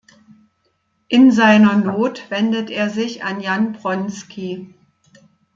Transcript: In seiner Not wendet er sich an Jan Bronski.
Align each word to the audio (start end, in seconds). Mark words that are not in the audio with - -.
In 1.09 1.31
seiner 1.31 1.77
Not 1.77 2.31
wendet 2.31 2.71
er 2.71 2.89
sich 2.89 3.23
an 3.23 3.39
Jan 3.39 3.73
Bronski. 3.73 4.73